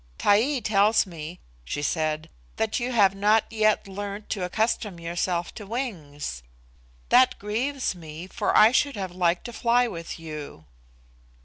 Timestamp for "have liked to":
8.95-9.53